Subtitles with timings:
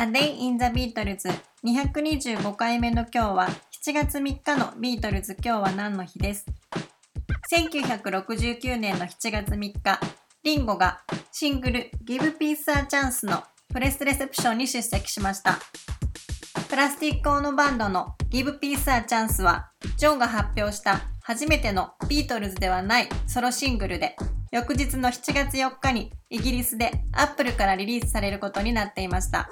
[0.00, 1.28] A Day in the Beatles
[1.64, 3.48] 225回目の今日は
[3.84, 5.36] 7月3日のビートルズ。
[5.44, 6.46] 今日は何の日です
[7.52, 9.98] ？1969年の7月3日。
[10.44, 11.00] リンゴが
[11.32, 13.42] シングル Give Peace a Chance の
[13.74, 15.58] プレスレセプションに出席しました。
[16.68, 24.14] プラスティック・オノ・バンドの Give Peace a Chance はジョンが発表した初めてのビートルズではないソロシングルで
[24.52, 29.50] 翌日の7月4日にイギリスでアップルからリリースされることになっていました。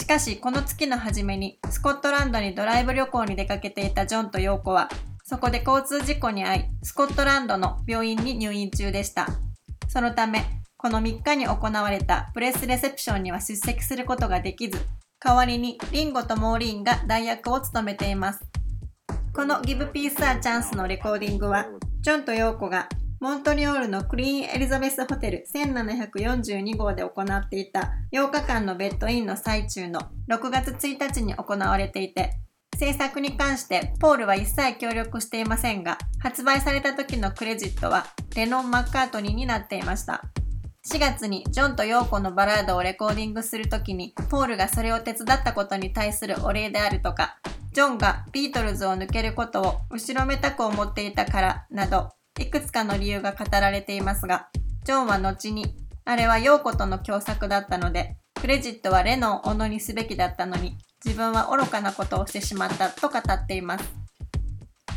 [0.00, 4.88] しかし、この月の初めにスコットランドにドライブ旅行に出かけていたジョンとヨーコは、
[5.24, 9.26] そこで交通事故に遭い、スコットランドの病院に入院中でした。
[9.88, 10.44] そのため、
[10.76, 14.78] この3日に行われたプレスレセプションには出席することができず、
[15.18, 18.44] 代わりにリンゴとモーリーンが代役を務めています。
[19.34, 21.66] この Give Peace a Chance のレコーディングは、
[22.02, 22.88] ジョンとヨーコが
[23.20, 32.34] モントリオールのクリーンエリザベスホテル1742号で行っていた8日間のベッドインの最中の6月1日に行われていて、
[32.76, 40.22] 制作に関してポールは一切協力していませんが、発売された時のクレジットはレノン・マッカートニーになっていました。
[40.86, 47.38] 4月にジョンとヨーコのバラードをレコーディングするときに、ポールがそれを手伝ったことに対するお礼であるとか、
[47.72, 54.48] ジョンがビートルズを抜けることを後ろめたく思っていたからなど、いくつかの理由が語られていますが、
[54.84, 63.84] ジョンは後に、あれはヨーコとの共作だったので、クレジットはレノンを斧にすべきだったのに、自分は愚かなことをしてしまったと語っています。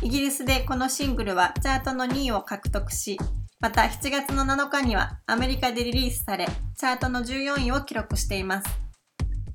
[0.02, 3.18] イギリスでこのシングルはチャートの2位を獲得し、
[3.60, 6.46] また7月の7日にはアメリカでリリースされ、
[6.76, 8.68] チャートの14位を記録しています。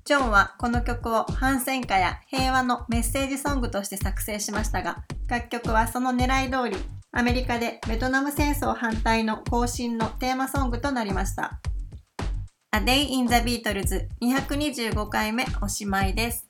[0.05, 11.59] ジョンはこの曲を反戦歌や平和のメッセージソングとして作成しましたが、楽曲はその狙い通りアメリカでベトナム戦争反対の行進のテーマソングとなりました。
[12.73, 16.46] A Day in the Beatles 225回目おしまいです。